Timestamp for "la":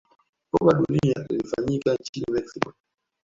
0.73-0.79